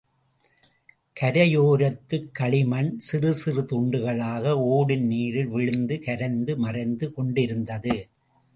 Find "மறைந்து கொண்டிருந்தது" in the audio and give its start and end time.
6.57-7.95